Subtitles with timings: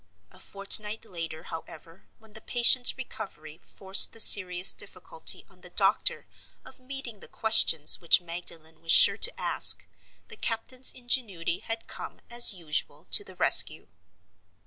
[0.31, 6.25] A fortnight later, however, when the patient's recovery forced the serious difficulty on the doctor
[6.65, 9.85] of meeting the questions which Magdalen was sure to ask,
[10.27, 13.89] the captain's ingenuity had come, as usual, to the rescue.